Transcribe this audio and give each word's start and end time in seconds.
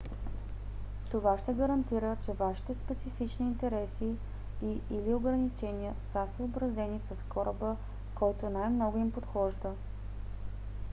това 1.11 1.37
ще 1.37 1.53
гарантира 1.53 2.17
че 2.25 2.31
вашите 2.33 2.73
специфични 2.85 3.45
интереси 3.47 4.15
и/или 4.63 5.13
ограничения 5.13 5.93
са 6.11 6.27
съобразени 6.37 6.99
с 6.99 7.21
кораба 7.29 7.75
който 8.15 8.49
най-много 8.49 8.97
им 8.97 9.11
подхожда 9.11 9.73